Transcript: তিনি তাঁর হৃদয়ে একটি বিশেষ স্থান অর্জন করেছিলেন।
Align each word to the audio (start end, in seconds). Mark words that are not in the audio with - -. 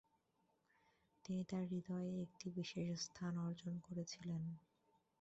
তিনি 1.25 1.41
তাঁর 1.43 1.63
হৃদয়ে 1.71 2.13
একটি 2.21 2.47
বিশেষ 2.57 2.87
স্থান 3.05 3.33
অর্জন 3.45 3.73
করেছিলেন। 3.87 4.41